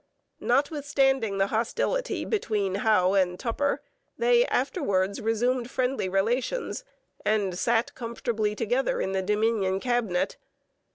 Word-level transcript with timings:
Notwithstanding 0.39 1.37
the 1.37 1.45
hostility 1.53 2.25
between 2.25 2.73
Howe 2.81 3.13
and 3.13 3.39
Tupper, 3.39 3.83
they 4.17 4.47
afterwards 4.47 5.21
resumed 5.21 5.69
friendly 5.69 6.09
relations 6.09 6.83
and 7.23 7.55
sat 7.55 7.93
comfortably 7.93 8.55
together 8.55 8.99
in 8.99 9.11
the 9.11 9.21
Dominion 9.21 9.79
Cabinet. 9.79 10.37